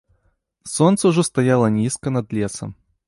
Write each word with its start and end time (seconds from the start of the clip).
Сонца 0.75 1.03
ўжо 1.11 1.25
стаяла 1.29 1.67
нізка 1.77 2.07
над 2.17 2.25
лесам. 2.39 2.69